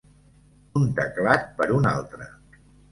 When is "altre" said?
1.95-2.31